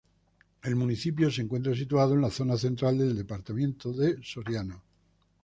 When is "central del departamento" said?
2.57-3.93